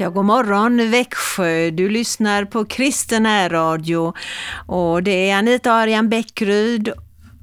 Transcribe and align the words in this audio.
Ja, 0.00 0.10
god 0.10 0.24
morgon 0.24 0.90
Växjö! 0.90 1.70
Du 1.70 1.88
lyssnar 1.88 2.44
på 2.44 2.64
Kristen 2.64 3.50
radio 3.50 4.12
och 4.66 5.02
det 5.02 5.30
är 5.30 5.38
Anita 5.38 5.72
Arian 5.72 6.08
Bäckryd 6.08 6.92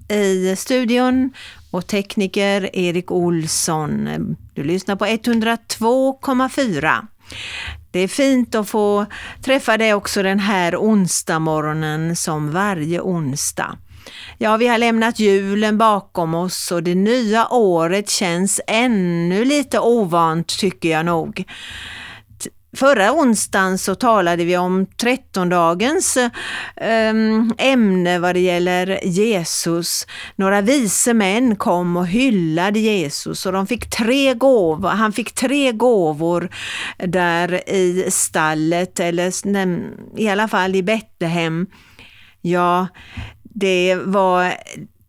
i 0.09 0.55
studion 0.55 1.33
och 1.71 1.87
tekniker 1.87 2.75
Erik 2.75 3.11
Olsson. 3.11 4.09
Du 4.53 4.63
lyssnar 4.63 4.95
på 4.95 5.05
102,4. 5.05 7.07
Det 7.91 7.99
är 7.99 8.07
fint 8.07 8.55
att 8.55 8.69
få 8.69 9.05
träffa 9.43 9.77
dig 9.77 9.93
också 9.93 10.23
den 10.23 10.39
här 10.39 10.75
onsdag 10.75 11.39
morgonen 11.39 12.15
som 12.15 12.51
varje 12.51 13.01
onsdag. 13.01 13.77
Ja, 14.37 14.57
vi 14.57 14.67
har 14.67 14.77
lämnat 14.77 15.19
julen 15.19 15.77
bakom 15.77 16.35
oss 16.35 16.71
och 16.71 16.83
det 16.83 16.95
nya 16.95 17.47
året 17.47 18.09
känns 18.09 18.61
ännu 18.67 19.45
lite 19.45 19.79
ovant 19.79 20.59
tycker 20.59 20.89
jag 20.89 21.05
nog. 21.05 21.45
Förra 22.77 23.11
onsdagen 23.11 23.77
så 23.77 23.95
talade 23.95 24.45
vi 24.45 24.57
om 24.57 24.85
trettondagens 24.85 26.17
ehm, 26.75 27.53
ämne 27.57 28.19
vad 28.19 28.35
det 28.35 28.39
gäller 28.39 28.99
Jesus. 29.03 30.07
Några 30.35 30.61
vise 30.61 31.13
män 31.13 31.55
kom 31.55 31.97
och 31.97 32.07
hyllade 32.07 32.79
Jesus 32.79 33.45
och 33.45 33.51
de 33.51 33.67
fick 33.67 33.89
tre 33.89 34.33
gåvor. 34.33 34.89
Han 34.89 35.13
fick 35.13 35.31
tre 35.31 35.71
gåvor 35.71 36.49
där 36.97 37.69
i 37.69 38.05
stallet 38.11 38.99
eller 38.99 39.31
i 40.17 40.29
alla 40.29 40.47
fall 40.47 40.75
i 40.75 40.83
Betlehem. 40.83 41.67
Ja, 42.41 42.87
det 43.43 43.95
var 43.95 44.53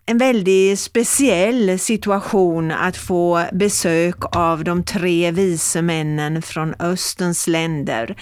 en 0.08 0.18
väldigt 0.18 0.80
speciell 0.80 1.78
situation 1.78 2.70
att 2.70 2.96
få 2.96 3.44
besök 3.52 4.36
av 4.36 4.64
de 4.64 4.84
tre 4.84 5.30
vise 5.30 5.82
männen 5.82 6.42
från 6.42 6.74
Östens 6.78 7.46
länder. 7.46 8.16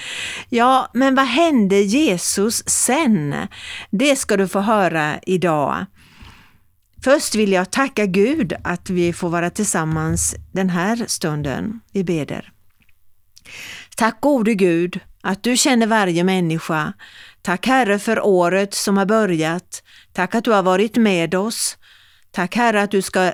Ja, 0.48 0.90
men 0.94 1.14
vad 1.14 1.26
hände 1.26 1.80
Jesus 1.80 2.68
sen? 2.68 3.34
Det 3.90 4.16
ska 4.16 4.36
du 4.36 4.48
få 4.48 4.60
höra 4.60 5.18
idag. 5.26 5.86
Först 7.04 7.34
vill 7.34 7.52
jag 7.52 7.70
tacka 7.70 8.06
Gud 8.06 8.52
att 8.64 8.90
vi 8.90 9.12
får 9.12 9.28
vara 9.28 9.50
tillsammans 9.50 10.34
den 10.52 10.70
här 10.70 11.04
stunden. 11.06 11.80
Vi 11.92 12.04
beder. 12.04 12.52
Tack 13.96 14.20
gode 14.20 14.54
Gud 14.54 15.00
att 15.22 15.42
du 15.42 15.56
känner 15.56 15.86
varje 15.86 16.24
människa. 16.24 16.92
Tack 17.42 17.66
Herre 17.66 17.98
för 17.98 18.26
året 18.26 18.74
som 18.74 18.96
har 18.96 19.06
börjat. 19.06 19.82
Tack 20.16 20.34
att 20.34 20.44
du 20.44 20.50
har 20.50 20.62
varit 20.62 20.96
med 20.96 21.34
oss. 21.34 21.76
Tack 22.30 22.56
Herre 22.56 22.82
att 22.82 22.90
du 22.90 23.02
ska 23.02 23.32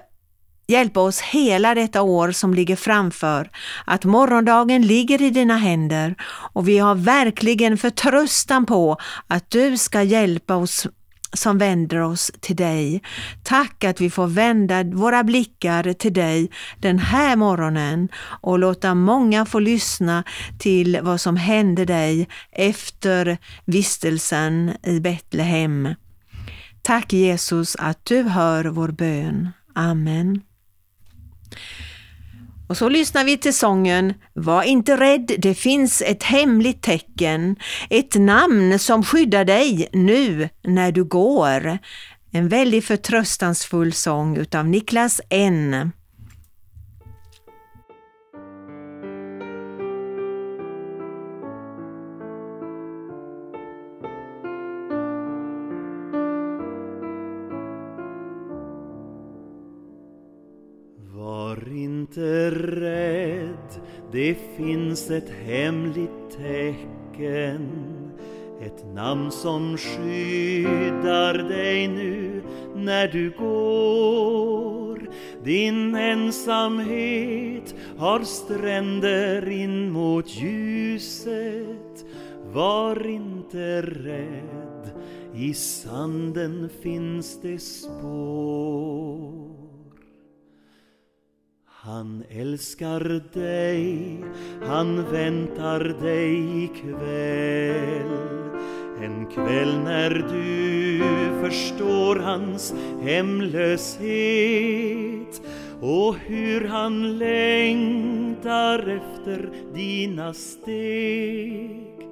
hjälpa 0.67 1.01
oss 1.01 1.21
hela 1.21 1.75
detta 1.75 2.03
år 2.03 2.33
som 2.33 2.55
ligger 2.55 2.77
framför, 2.77 3.51
att 3.85 4.05
morgondagen 4.05 4.83
ligger 4.83 5.23
i 5.23 5.31
dina 5.31 5.57
händer 5.57 6.15
och 6.53 6.69
vi 6.69 6.79
har 6.79 6.95
verkligen 6.95 7.79
förtröstan 7.79 8.67
på 8.67 8.97
att 9.27 9.51
du 9.51 9.79
ska 9.79 10.03
hjälpa 10.03 10.57
oss 10.57 10.87
som 11.33 11.59
vänder 11.59 12.01
oss 12.01 12.31
till 12.41 12.57
dig. 12.57 13.03
Tack 13.43 13.85
att 13.85 14.01
vi 14.01 14.11
får 14.11 14.27
vända 14.27 14.85
våra 14.85 15.25
blickar 15.25 15.93
till 15.93 16.13
dig 16.13 16.51
den 16.79 16.99
här 16.99 17.37
morgonen 17.37 18.09
och 18.41 18.59
låta 18.59 18.95
många 18.95 19.47
få 19.47 19.59
lyssna 19.59 20.25
till 20.59 20.99
vad 21.03 21.21
som 21.21 21.37
hände 21.37 21.85
dig 21.85 22.29
efter 22.53 23.39
vistelsen 23.65 24.73
i 24.83 25.01
Betlehem. 25.01 25.89
Tack 26.83 27.13
Jesus 27.13 27.77
att 27.79 28.05
du 28.05 28.23
hör 28.23 28.65
vår 28.65 28.89
bön. 28.89 29.49
Amen. 29.75 30.41
Och 32.69 32.77
så 32.77 32.89
lyssnar 32.89 33.25
vi 33.25 33.39
till 33.39 33.55
sången 33.55 34.15
Var 34.35 34.63
inte 34.63 34.97
rädd, 34.97 35.33
det 35.39 35.55
finns 35.55 36.03
ett 36.03 36.23
hemligt 36.23 36.83
tecken, 36.83 37.57
ett 37.91 38.15
namn 38.15 38.79
som 38.79 39.05
skyddar 39.05 39.45
dig 39.45 39.89
nu 39.93 40.49
när 40.63 40.93
du 40.93 41.05
går. 41.05 41.79
En 42.33 42.49
väldigt 42.49 42.85
förtröstansfull 42.85 43.93
sång 43.93 44.37
utav 44.37 44.69
Niklas 44.69 45.21
N. 45.31 45.93
inte 62.13 62.51
rädd, 62.51 63.81
det 64.13 64.37
finns 64.57 65.11
ett 65.11 65.31
hemligt 65.47 66.31
tecken. 66.31 67.69
Ett 68.61 68.95
namn 68.95 69.31
som 69.31 69.77
skyddar 69.77 71.49
dig 71.49 71.89
nu 71.89 72.43
när 72.77 73.09
du 73.09 73.31
går. 73.39 75.11
Din 75.45 75.95
ensamhet 75.95 77.75
har 77.97 78.21
stränder 78.21 79.49
in 79.49 79.91
mot 79.91 80.29
ljuset. 80.29 82.05
Var 82.53 83.07
inte 83.07 83.83
rädd, 83.83 84.91
i 85.35 85.55
sanden 85.55 86.69
finns 86.83 87.41
det 87.43 87.59
spår. 87.59 89.52
Han 91.85 92.25
älskar 92.29 93.23
dig, 93.33 94.25
han 94.67 95.13
väntar 95.13 95.81
dig 95.81 96.65
ikväll. 96.65 98.19
En 99.03 99.27
kväll 99.27 99.79
när 99.85 100.11
du 100.11 100.99
förstår 101.41 102.17
hans 102.17 102.75
hemlöshet 103.03 104.03
och 105.81 106.15
hur 106.17 106.69
han 106.69 107.19
längtar 107.19 108.79
efter 108.79 109.51
dina 109.75 110.35
steg. 110.35 112.09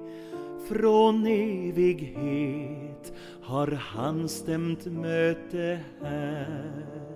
Från 0.68 1.26
evighet 1.26 3.12
har 3.42 3.70
han 3.70 4.28
stämt 4.28 4.86
möte 4.86 5.80
här 6.02 7.09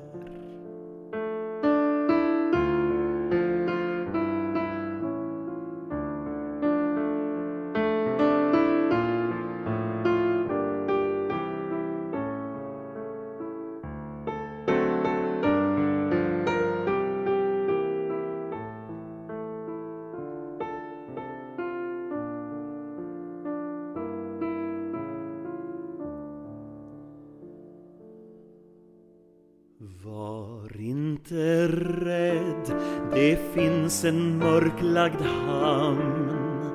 finns 33.84 34.04
en 34.04 34.38
mörklagd 34.38 35.20
hamn. 35.20 36.70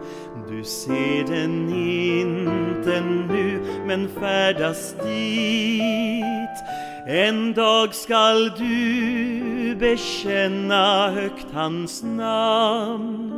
Du 0.50 0.64
ser 0.64 1.28
den 1.28 1.70
inte 1.74 3.02
nu, 3.30 3.62
men 3.86 4.10
färdas 4.10 4.96
dit. 5.04 6.64
En 7.08 7.54
dag 7.54 7.96
skall 7.96 8.52
du 8.58 9.76
bekänna 9.80 11.12
högt 11.12 11.48
hans 11.54 12.04
namn. 12.04 13.34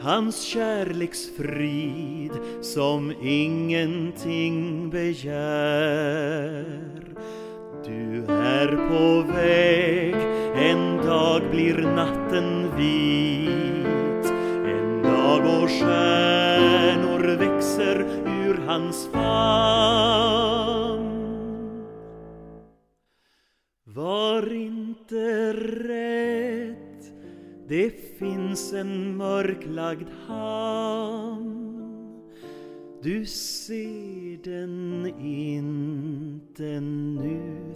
Hans 0.00 0.42
kärleksfrid 0.42 2.32
som 2.62 3.14
ingenting 3.22 4.90
begär. 4.90 6.64
Du 7.86 8.24
är 8.32 8.68
på 8.88 9.22
väg, 9.32 10.14
en 10.56 10.96
dag 11.06 11.42
blir 11.50 11.74
natt, 11.74 12.21
natten 12.32 12.76
vit. 12.76 14.26
En 14.66 15.02
dag 15.02 15.62
och 15.62 15.70
stjärnor 15.70 17.36
växer 17.36 18.00
ur 18.26 18.54
hans 18.66 19.08
famn. 19.12 19.22
Var 23.84 24.52
inte 24.52 25.52
rädd, 25.52 27.04
det 27.68 27.90
finns 28.18 28.72
en 28.72 29.16
mörklagd 29.16 30.08
hamn. 30.26 31.68
Du 33.02 33.26
ser 33.26 34.42
den 34.44 35.06
inte 35.20 36.80
nu, 36.80 37.74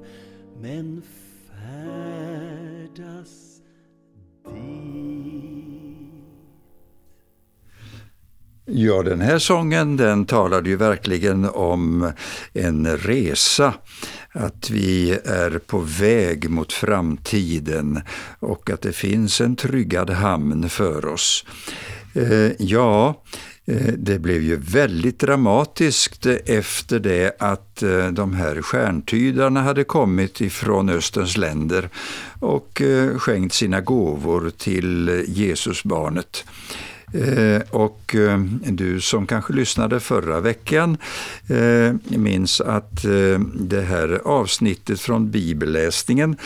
men 0.60 1.02
färd 1.48 2.55
Ja, 8.68 9.02
den 9.02 9.20
här 9.20 9.38
sången 9.38 9.96
den 9.96 10.24
talade 10.24 10.68
ju 10.68 10.76
verkligen 10.76 11.44
om 11.44 12.12
en 12.52 12.96
resa. 12.96 13.74
Att 14.32 14.70
vi 14.70 15.10
är 15.24 15.58
på 15.58 15.78
väg 15.78 16.50
mot 16.50 16.72
framtiden 16.72 18.00
och 18.38 18.70
att 18.70 18.82
det 18.82 18.92
finns 18.92 19.40
en 19.40 19.56
tryggad 19.56 20.10
hamn 20.10 20.68
för 20.68 21.06
oss. 21.06 21.44
Eh, 22.14 22.52
ja, 22.58 23.22
eh, 23.66 23.92
det 23.96 24.18
blev 24.18 24.42
ju 24.42 24.56
väldigt 24.56 25.18
dramatiskt 25.18 26.26
efter 26.26 26.98
det 26.98 27.36
att 27.38 27.82
eh, 27.82 28.08
de 28.08 28.34
här 28.34 28.62
stjärntydarna 28.62 29.62
hade 29.62 29.84
kommit 29.84 30.40
ifrån 30.40 30.88
Österns 30.88 31.36
länder 31.36 31.88
och 32.40 32.82
eh, 32.82 33.18
skänkt 33.18 33.54
sina 33.54 33.80
gåvor 33.80 34.50
till 34.58 35.24
Jesusbarnet. 35.28 36.44
Eh, 37.12 37.62
och 37.70 38.14
eh, 38.14 38.38
du 38.64 39.00
som 39.00 39.26
kanske 39.26 39.52
lyssnade 39.52 40.00
förra 40.00 40.40
veckan 40.40 40.96
eh, 41.48 42.18
minns 42.18 42.60
att 42.60 43.02
det 43.54 43.80
här 43.80 44.20
avsnittet 44.24 45.00
från 45.00 45.30
bibelläsningen 45.30 46.36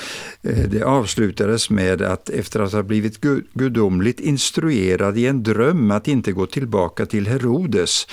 det 0.42 0.82
avslutades 0.82 1.70
med 1.70 2.02
att 2.02 2.30
efter 2.30 2.60
att 2.60 2.72
ha 2.72 2.82
blivit 2.82 3.20
gudomligt 3.52 4.20
instruerad 4.20 5.18
i 5.18 5.26
en 5.26 5.42
dröm 5.42 5.90
att 5.90 6.08
inte 6.08 6.32
gå 6.32 6.46
tillbaka 6.46 7.06
till 7.06 7.26
Herodes 7.26 8.06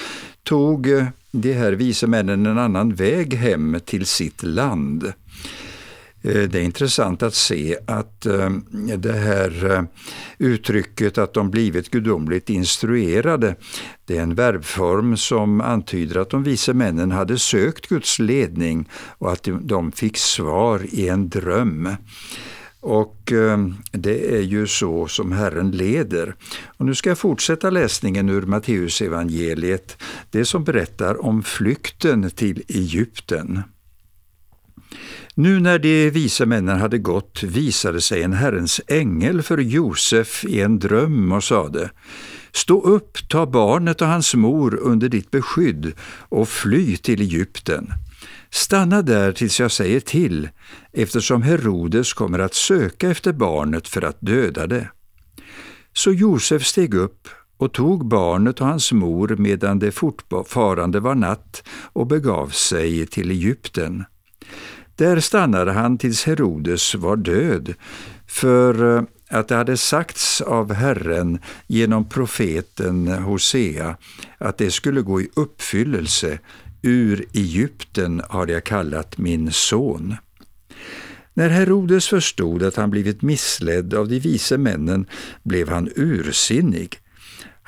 tog 0.44 0.88
de 1.32 1.54
här 1.54 1.72
vise 1.72 2.08
männen 2.08 2.46
en 2.46 2.58
annan 2.58 2.96
väg 2.96 3.34
hem 3.34 3.80
till 3.86 4.06
sitt 4.06 4.44
land. 4.44 5.14
Eh, 6.28 6.50
det 6.50 6.60
är 6.60 6.64
intressant 6.64 7.24
att 7.24 7.34
se 7.34 7.78
att 7.88 8.26
eh, 8.26 8.50
det 8.98 9.14
här 9.14 9.72
eh, 9.72 9.84
uttrycket 10.38 11.18
att 11.18 11.34
de 11.34 11.52
blivit 11.52 11.92
gudomligt 11.92 12.50
instruerade, 12.50 13.56
det 14.06 14.18
är 14.18 14.22
en 14.22 14.36
verbform 14.36 15.18
som 15.18 15.62
antyder 15.62 16.20
att 16.20 16.30
de 16.30 16.44
vise 16.44 16.74
männen 16.74 17.12
hade 17.12 17.38
sökt 17.38 17.88
Guds 17.88 18.20
ledning 18.20 18.90
och 19.18 19.32
att 19.32 19.48
de 19.62 19.92
fick 19.92 20.18
svar 20.18 20.82
i 20.92 21.08
en 21.08 21.30
dröm. 21.30 21.90
Och 22.80 23.34
det 23.92 24.36
är 24.36 24.42
ju 24.42 24.68
så 24.68 25.08
som 25.08 25.32
Herren 25.32 25.72
leder. 25.72 26.36
Och 26.78 26.86
nu 26.86 26.96
ska 26.96 27.10
jag 27.10 27.18
fortsätta 27.18 27.70
läsningen 27.70 28.30
ur 28.30 28.42
Matteusevangeliet, 28.42 30.04
det 30.32 30.46
som 30.46 30.64
berättar 30.64 31.26
om 31.26 31.44
flykten 31.44 32.30
till 32.30 32.64
Egypten. 32.68 33.64
Nu 35.40 35.60
när 35.60 35.80
de 35.80 36.10
vise 36.10 36.46
männen 36.46 36.80
hade 36.80 36.98
gått 36.98 37.44
visade 37.44 38.02
sig 38.02 38.24
en 38.24 38.34
Herrens 38.34 38.82
ängel 38.88 39.42
för 39.42 39.58
Josef 39.58 40.46
i 40.46 40.62
en 40.62 40.80
dröm 40.80 41.32
och 41.32 41.44
sade 41.44 41.90
Stå 42.52 42.82
upp, 42.82 43.30
ta 43.30 43.46
barnet 43.46 44.02
och 44.02 44.08
hans 44.08 44.36
mor 44.36 44.76
under 44.76 45.10
ditt 45.10 45.32
beskydd 45.32 45.94
och 46.30 46.50
fly 46.50 46.98
till 46.98 47.22
Egypten. 47.22 47.94
Stanna 48.50 49.02
där 49.02 49.32
tills 49.32 49.60
jag 49.60 49.72
säger 49.72 50.00
till, 50.00 50.50
eftersom 50.94 51.42
Herodes 51.42 52.14
kommer 52.14 52.40
att 52.40 52.54
söka 52.54 53.10
efter 53.10 53.34
barnet 53.34 53.88
för 53.88 54.02
att 54.02 54.18
döda 54.20 54.68
det. 54.68 54.90
Så 55.94 56.12
Josef 56.12 56.66
steg 56.66 56.94
upp 56.94 57.28
och 57.58 57.74
tog 57.74 58.08
barnet 58.08 58.62
och 58.62 58.68
hans 58.68 58.92
mor 58.92 59.36
medan 59.38 59.80
det 59.80 59.92
fortfarande 59.92 61.00
var 61.00 61.16
natt 61.16 61.64
och 61.94 62.08
begav 62.08 62.48
sig 62.48 63.08
till 63.08 63.32
Egypten. 63.32 64.06
Där 64.98 65.20
stannade 65.20 65.72
han 65.72 65.98
tills 65.98 66.24
Herodes 66.24 66.96
var 66.96 67.16
död, 67.16 67.74
för 68.28 68.98
eh, 68.98 69.04
att 69.30 69.48
det 69.48 69.56
hade 69.56 69.78
sagts 69.78 70.42
av 70.42 70.74
Herren 70.74 71.40
genom 71.68 72.10
profeten 72.10 73.08
Hosea 73.08 73.98
att 74.38 74.58
det 74.58 74.72
skulle 74.72 75.02
gå 75.02 75.22
i 75.22 75.30
uppfyllelse. 75.36 76.40
Ur 76.82 77.26
Egypten 77.34 78.22
har 78.30 78.48
jag 78.48 78.64
kallat 78.64 79.18
min 79.18 79.52
son. 79.52 80.16
När 81.34 81.50
Herodes 81.50 82.08
förstod 82.08 82.64
att 82.64 82.76
han 82.76 82.90
blivit 82.90 83.22
missledd 83.22 83.94
av 83.94 84.08
de 84.08 84.20
vise 84.20 84.58
männen 84.58 85.06
blev 85.44 85.70
han 85.70 85.90
ursinnig 85.96 87.00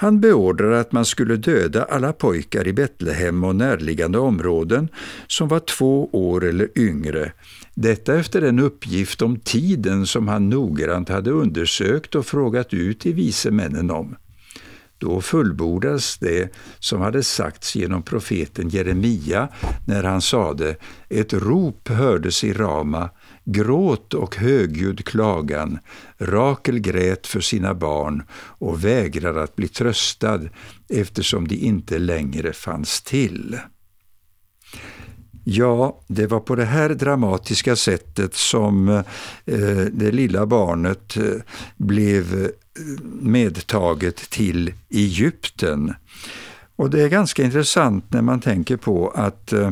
han 0.01 0.19
beordrade 0.19 0.79
att 0.79 0.91
man 0.91 1.05
skulle 1.05 1.35
döda 1.35 1.83
alla 1.83 2.13
pojkar 2.13 2.67
i 2.67 2.73
Betlehem 2.73 3.43
och 3.43 3.55
närliggande 3.55 4.19
områden 4.19 4.89
som 5.27 5.47
var 5.47 5.59
två 5.59 6.09
år 6.13 6.45
eller 6.45 6.79
yngre, 6.79 7.31
detta 7.73 8.15
efter 8.15 8.41
den 8.41 8.59
uppgift 8.59 9.21
om 9.21 9.39
tiden 9.39 10.07
som 10.07 10.27
han 10.27 10.49
noggrant 10.49 11.09
hade 11.09 11.31
undersökt 11.31 12.15
och 12.15 12.25
frågat 12.25 12.73
ut 12.73 12.99
de 12.99 13.13
vise 13.13 13.51
männen 13.51 13.91
om. 13.91 14.15
Då 14.97 15.21
fullbordas 15.21 16.17
det 16.17 16.53
som 16.79 17.01
hade 17.01 17.23
sagts 17.23 17.75
genom 17.75 18.03
profeten 18.03 18.69
Jeremia 18.69 19.47
när 19.87 20.03
han 20.03 20.21
sade 20.21 20.75
”Ett 21.09 21.33
rop 21.33 21.87
hördes 21.87 22.43
i 22.43 22.53
Rama, 22.53 23.09
gråt 23.51 24.13
och 24.13 24.35
högljudd 24.35 25.05
klagan. 25.05 25.79
Rakel 26.17 26.79
grät 26.79 27.27
för 27.27 27.41
sina 27.41 27.73
barn 27.73 28.23
och 28.33 28.85
vägrade 28.85 29.43
att 29.43 29.55
bli 29.55 29.67
tröstad 29.67 30.41
eftersom 30.89 31.47
de 31.47 31.55
inte 31.55 31.99
längre 31.99 32.53
fanns 32.53 33.01
till. 33.01 33.59
Ja, 35.43 36.01
det 36.07 36.27
var 36.27 36.39
på 36.39 36.55
det 36.55 36.65
här 36.65 36.89
dramatiska 36.89 37.75
sättet 37.75 38.33
som 38.33 38.89
eh, 39.45 39.79
det 39.91 40.11
lilla 40.11 40.45
barnet 40.45 41.17
eh, 41.17 41.23
blev 41.77 42.43
eh, 42.43 42.49
medtaget 43.21 44.15
till 44.15 44.73
Egypten. 44.89 45.93
Och 46.75 46.89
det 46.89 47.03
är 47.03 47.09
ganska 47.09 47.43
intressant 47.43 48.13
när 48.13 48.21
man 48.21 48.39
tänker 48.39 48.77
på 48.77 49.09
att 49.09 49.53
eh, 49.53 49.71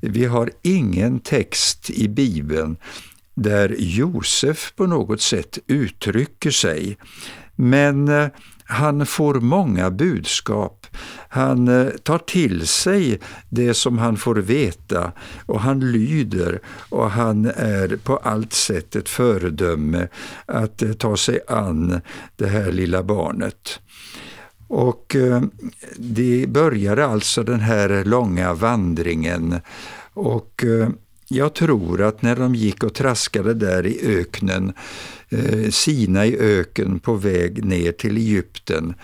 vi 0.00 0.24
har 0.24 0.50
ingen 0.62 1.20
text 1.20 1.90
i 1.90 2.08
Bibeln 2.08 2.76
där 3.34 3.76
Josef 3.78 4.72
på 4.76 4.86
något 4.86 5.20
sätt 5.20 5.58
uttrycker 5.66 6.50
sig. 6.50 6.98
Men 7.56 8.08
eh, 8.08 8.28
han 8.64 9.06
får 9.06 9.34
många 9.34 9.90
budskap. 9.90 10.86
Han 11.28 11.68
eh, 11.68 11.88
tar 11.88 12.18
till 12.18 12.66
sig 12.66 13.20
det 13.48 13.74
som 13.74 13.98
han 13.98 14.16
får 14.16 14.34
veta 14.36 15.12
och 15.46 15.60
han 15.60 15.92
lyder 15.92 16.60
och 16.88 17.10
han 17.10 17.44
är 17.56 17.96
på 17.96 18.16
allt 18.16 18.52
sätt 18.52 18.96
ett 18.96 19.08
föredöme 19.08 20.08
att 20.46 20.82
eh, 20.82 20.92
ta 20.92 21.16
sig 21.16 21.40
an 21.48 22.00
det 22.36 22.46
här 22.46 22.72
lilla 22.72 23.02
barnet. 23.02 23.80
Och 24.68 25.16
eh, 25.16 25.42
det 25.96 26.46
började 26.48 27.06
alltså 27.06 27.42
den 27.42 27.60
här 27.60 28.04
långa 28.04 28.54
vandringen. 28.54 29.60
Och 30.14 30.64
eh, 30.64 30.88
jag 31.28 31.54
tror 31.54 32.02
att 32.02 32.22
när 32.22 32.36
de 32.36 32.54
gick 32.54 32.84
och 32.84 32.94
traskade 32.94 33.54
där 33.54 33.86
i 33.86 34.18
öknen, 34.18 34.72
eh, 35.28 35.70
Sina 35.70 36.26
i 36.26 36.38
öken 36.38 37.00
på 37.00 37.14
väg 37.14 37.64
ner 37.64 37.92
till 37.92 38.16
Egypten, 38.16 38.94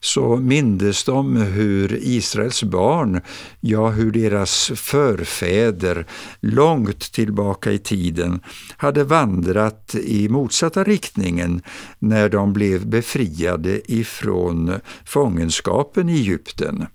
så 0.00 0.36
mindes 0.36 1.04
de 1.04 1.36
hur 1.36 1.98
Israels 2.02 2.62
barn, 2.62 3.20
ja, 3.60 3.88
hur 3.88 4.10
deras 4.10 4.72
förfäder 4.74 6.06
långt 6.40 7.12
tillbaka 7.12 7.72
i 7.72 7.78
tiden 7.78 8.40
hade 8.76 9.04
vandrat 9.04 9.94
i 9.94 10.28
motsatta 10.28 10.84
riktningen 10.84 11.62
när 11.98 12.28
de 12.28 12.52
blev 12.52 12.86
befriade 12.86 13.92
ifrån 13.92 14.80
fångenskapen 15.04 16.08
i 16.08 16.12
Egypten. 16.12 16.86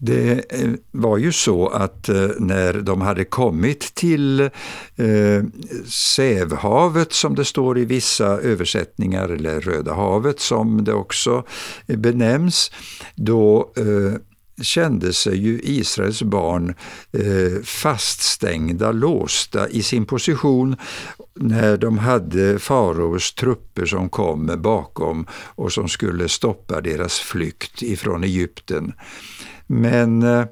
Det 0.00 0.52
eh, 0.62 0.70
var 0.90 1.18
ju 1.18 1.32
så 1.32 1.68
att 1.68 2.08
eh, 2.08 2.28
när 2.38 2.74
de 2.74 3.00
hade 3.00 3.24
kommit 3.24 3.94
till 3.94 4.40
eh, 4.40 5.42
Sävhavet, 5.86 7.12
som 7.12 7.34
det 7.34 7.44
står 7.44 7.78
i 7.78 7.84
vissa 7.84 8.26
översättningar, 8.26 9.28
eller 9.28 9.60
Röda 9.60 9.94
havet 9.94 10.40
som 10.40 10.84
det 10.84 10.94
också 10.94 11.44
eh, 11.86 11.96
benämns, 11.96 12.70
då 13.14 13.72
eh, 13.76 14.20
kände 14.62 15.12
sig 15.12 15.36
ju 15.36 15.60
Israels 15.62 16.22
barn 16.22 16.74
eh, 17.12 17.62
faststängda, 17.64 18.92
låsta 18.92 19.68
i 19.68 19.82
sin 19.82 20.06
position 20.06 20.76
när 21.34 21.76
de 21.76 21.98
hade 21.98 22.58
faraos 22.58 23.34
trupper 23.34 23.86
som 23.86 24.08
kom 24.08 24.52
bakom 24.62 25.26
och 25.32 25.72
som 25.72 25.88
skulle 25.88 26.28
stoppa 26.28 26.80
deras 26.80 27.18
flykt 27.18 27.82
ifrån 27.82 28.24
Egypten. 28.24 28.92
Men 29.70 30.22
eh, 30.22 30.44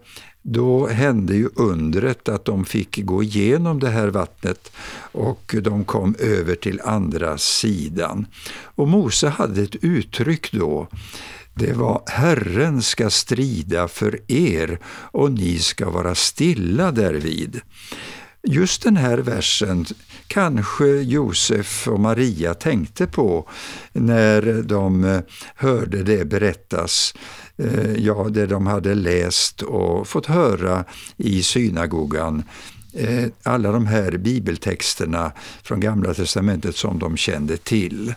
då 0.43 0.87
hände 0.87 1.35
ju 1.35 1.49
undret 1.55 2.29
att 2.29 2.45
de 2.45 2.65
fick 2.65 3.05
gå 3.05 3.23
igenom 3.23 3.81
det 3.81 3.89
här 3.91 4.09
vattnet 4.09 4.73
och 5.13 5.55
de 5.63 5.85
kom 5.85 6.15
över 6.19 6.55
till 6.55 6.81
andra 6.85 7.39
sidan. 7.39 8.27
Och 8.63 8.89
Mose 8.89 9.29
hade 9.29 9.63
ett 9.63 9.77
uttryck 9.85 10.53
då. 10.53 10.89
Det 11.55 11.73
var 11.73 12.03
Herren 12.07 12.83
ska 12.83 13.11
strida 13.11 13.89
för 13.89 14.21
er 14.33 14.79
och 14.87 15.33
ni 15.33 15.59
ska 15.59 15.91
vara 15.91 16.15
stilla 16.15 16.93
därvid 16.93 17.61
just 18.47 18.83
den 18.83 18.97
här 18.97 19.19
versen 19.19 19.87
kanske 20.27 20.87
Josef 20.87 21.89
och 21.89 22.01
Maria 22.01 22.55
tänkte 22.55 23.07
på 23.07 23.49
när 23.93 24.63
de 24.63 25.05
eh, 25.05 25.21
hörde 25.55 26.03
det 26.03 26.25
berättas 26.25 27.15
eh, 27.57 27.93
ja, 27.93 28.27
det 28.31 28.47
de 28.47 28.67
hade 28.67 28.95
läst 28.95 29.63
och 29.63 30.09
fått 30.09 30.27
höra 30.27 30.85
i 31.17 31.43
synagogan. 31.43 32.43
Eh, 32.93 33.25
alla 33.43 33.73
de 33.73 33.87
här 33.87 34.13
bibeltexterna 34.13 35.33
från 35.63 35.81
Gamla 35.81 36.15
testamentet 36.15 36.77
som 36.77 36.99
de 36.99 37.17
kände 37.17 37.57
till. 37.57 38.15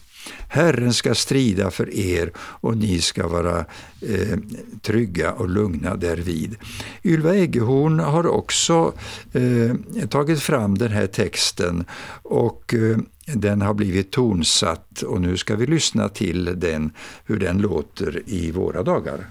Herren 0.47 0.93
ska 0.93 1.15
strida 1.15 1.71
för 1.71 1.95
er 1.95 2.31
och 2.37 2.77
ni 2.77 3.01
ska 3.01 3.27
vara 3.27 3.65
eh, 4.01 4.37
trygga 4.81 5.31
och 5.31 5.49
lugna 5.49 5.95
därvid. 5.95 6.55
Ylva 7.03 7.35
Eggehorn 7.35 7.99
har 7.99 8.27
också 8.27 8.93
eh, 9.33 10.07
tagit 10.09 10.41
fram 10.41 10.77
den 10.77 10.91
här 10.91 11.07
texten 11.07 11.85
och 12.23 12.73
eh, 12.73 12.97
den 13.25 13.61
har 13.61 13.73
blivit 13.73 14.11
tonsatt 14.11 15.01
och 15.01 15.21
nu 15.21 15.37
ska 15.37 15.55
vi 15.55 15.65
lyssna 15.65 16.09
till 16.09 16.59
den, 16.59 16.91
hur 17.25 17.39
den 17.39 17.57
låter 17.57 18.21
i 18.25 18.51
våra 18.51 18.83
dagar. 18.83 19.25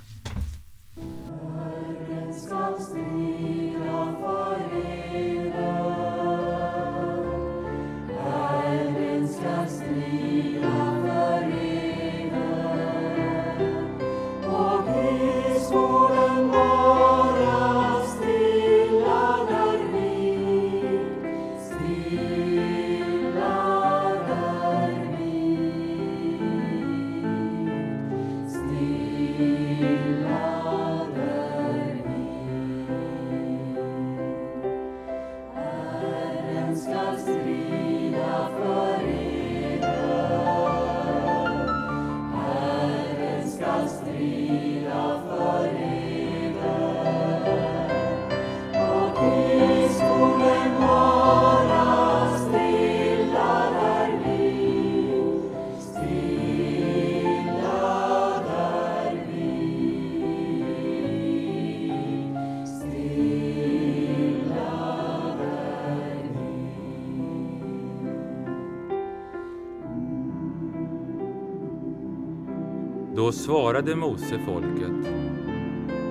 Då 73.29 73.33
svarade 73.33 73.97
Mose 73.97 74.39
folket, 74.47 75.13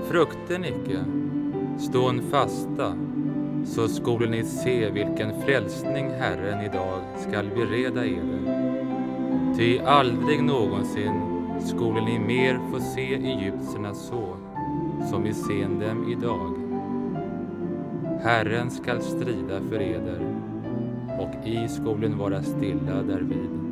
frukten 0.09 0.65
icke, 0.65 1.05
stån 1.79 2.21
fasta, 2.21 2.93
så 3.65 3.87
skulle 3.87 4.29
ni 4.29 4.43
se 4.43 4.89
vilken 4.89 5.41
frälsning 5.41 6.09
Herren 6.09 6.61
idag 6.61 7.01
skall 7.17 7.49
bereda 7.55 8.05
eder. 8.05 8.39
Ty 9.57 9.79
aldrig 9.79 10.43
någonsin 10.43 11.13
skulle 11.59 12.01
ni 12.01 12.19
mer 12.19 12.59
få 12.71 12.79
se 12.79 13.13
egyptierna 13.13 13.93
så, 13.93 14.35
som 15.09 15.25
I 15.25 15.33
sen 15.33 15.79
dem 15.79 16.11
idag. 16.11 16.53
Herren 18.23 18.71
skall 18.71 19.01
strida 19.01 19.61
för 19.69 19.81
eder, 19.81 20.35
och 21.19 21.47
i 21.47 21.67
skolen 21.67 22.17
vara 22.17 22.43
stilla 22.43 23.03
därvid. 23.03 23.66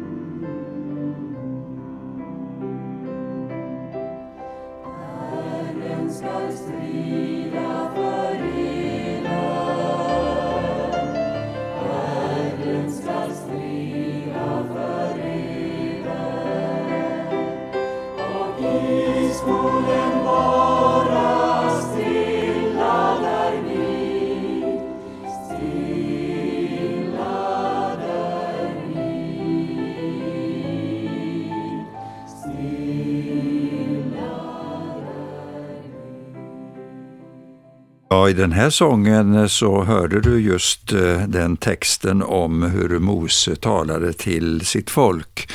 I 38.29 38.33
den 38.33 38.51
här 38.51 38.69
sången 38.69 39.35
eh, 39.35 39.47
så 39.47 39.83
hörde 39.83 40.21
du 40.21 40.41
just 40.41 40.93
eh, 40.93 41.27
den 41.27 41.57
texten 41.57 42.23
om 42.23 42.63
hur 42.63 42.99
Mose 42.99 43.55
talade 43.55 44.13
till 44.13 44.65
sitt 44.65 44.89
folk. 44.89 45.49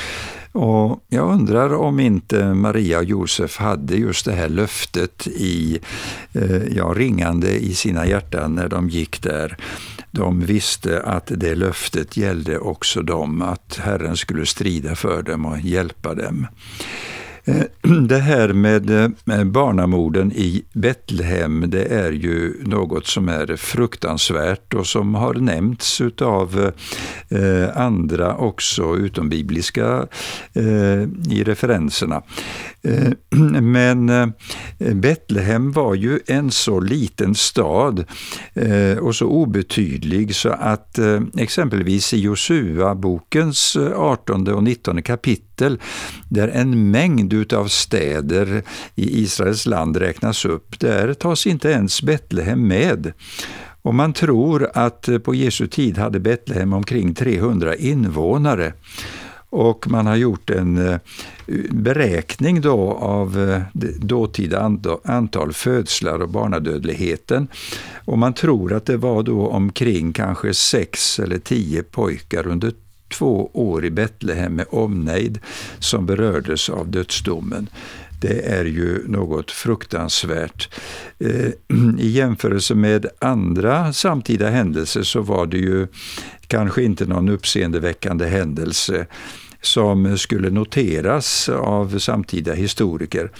Och 0.51 1.03
Jag 1.09 1.33
undrar 1.33 1.73
om 1.73 1.99
inte 1.99 2.53
Maria 2.53 2.97
och 2.97 3.03
Josef 3.03 3.57
hade 3.57 3.95
just 3.95 4.25
det 4.25 4.31
här 4.31 4.49
löftet 4.49 5.27
i, 5.27 5.79
eh, 6.33 6.63
ja, 6.75 6.93
ringande 6.97 7.49
i 7.49 7.73
sina 7.73 8.07
hjärtan 8.07 8.55
när 8.55 8.69
de 8.69 8.89
gick 8.89 9.21
där. 9.21 9.57
De 10.11 10.39
visste 10.39 11.01
att 11.01 11.31
det 11.35 11.55
löftet 11.55 12.17
gällde 12.17 12.59
också 12.59 13.01
dem, 13.01 13.41
att 13.41 13.79
Herren 13.83 14.17
skulle 14.17 14.45
strida 14.45 14.95
för 14.95 15.23
dem 15.23 15.45
och 15.45 15.59
hjälpa 15.59 16.13
dem. 16.13 16.47
Eh, 17.45 17.63
det 18.07 18.17
här 18.17 18.49
eh, 18.49 19.09
med 19.23 19.47
barnamorden 19.47 20.31
i 20.31 20.63
Betlehem, 20.73 21.65
det 21.67 21.83
är 21.85 22.11
ju 22.11 22.63
något 22.63 23.07
som 23.07 23.29
är 23.29 23.55
fruktansvärt 23.55 24.73
och 24.73 24.87
som 24.87 25.15
har 25.15 25.33
nämnts 25.33 26.01
av 26.21 26.71
eh, 27.29 27.77
andra 27.77 28.35
också, 28.35 28.95
utombibliska 28.95 30.07
i 31.31 31.43
referenserna. 31.43 32.21
Eh, 32.83 33.11
men 33.61 34.09
eh, 34.09 34.27
Betlehem 34.93 35.71
var 35.71 35.95
ju 35.95 36.19
en 36.27 36.51
så 36.51 36.79
liten 36.79 37.35
stad 37.35 38.05
eh, 38.53 38.97
och 38.97 39.15
så 39.15 39.27
obetydlig 39.27 40.35
så 40.35 40.49
att 40.49 40.99
exempelvis 41.37 42.13
i 42.13 42.21
Josua-bokens 42.21 43.77
18 43.95 44.47
och 44.47 44.63
19 44.63 45.01
kapitel, 45.01 45.79
där 46.29 46.47
en 46.47 46.91
mängd 46.91 47.33
utav 47.33 47.67
städer 47.67 48.63
i 48.95 49.21
Israels 49.21 49.65
land 49.65 49.97
räknas 49.97 50.45
upp. 50.45 50.79
Där 50.79 51.13
tas 51.13 51.47
inte 51.47 51.69
ens 51.69 52.01
Betlehem 52.01 52.67
med. 52.67 53.13
Och 53.81 53.95
man 53.95 54.13
tror 54.13 54.69
att 54.73 55.09
på 55.23 55.35
Jesu 55.35 55.67
tid 55.67 55.97
hade 55.97 56.19
Betlehem 56.19 56.73
omkring 56.73 57.13
300 57.13 57.75
invånare. 57.75 58.73
Och 59.51 59.87
man 59.89 60.07
har 60.07 60.15
gjort 60.15 60.49
en 60.49 60.87
eh, 60.87 60.99
beräkning 61.69 62.61
då 62.61 62.91
av 62.91 63.49
eh, 63.49 63.61
dåtida 63.97 64.71
antal 65.03 65.53
födslar 65.53 66.21
och 66.21 66.29
barnadödligheten. 66.29 67.47
Och 68.05 68.17
man 68.17 68.33
tror 68.33 68.73
att 68.73 68.85
det 68.85 68.97
var 68.97 69.23
då 69.23 69.47
omkring 69.47 70.13
kanske 70.13 70.53
sex 70.53 71.19
eller 71.19 71.39
tio 71.39 71.83
pojkar 71.83 72.47
under 72.47 72.73
två 73.11 73.51
år 73.53 73.85
i 73.85 73.89
Betlehem 73.89 74.55
med 74.55 74.65
omnejd 74.69 75.39
som 75.79 76.05
berördes 76.05 76.69
av 76.69 76.87
dödsdomen. 76.87 77.67
Det 78.21 78.45
är 78.45 78.65
ju 78.65 79.07
något 79.07 79.51
fruktansvärt. 79.51 80.69
Eh, 81.19 81.51
I 81.99 82.07
jämförelse 82.07 82.75
med 82.75 83.05
andra 83.19 83.93
samtida 83.93 84.49
händelser 84.49 85.03
så 85.03 85.21
var 85.21 85.45
det 85.45 85.57
ju 85.57 85.87
kanske 86.47 86.83
inte 86.83 87.05
någon 87.05 87.29
uppseendeväckande 87.29 88.25
händelse 88.25 89.05
som 89.61 90.17
skulle 90.17 90.49
noteras 90.49 91.49
av 91.49 91.99
samtida 91.99 92.53
historiker. 92.53 93.31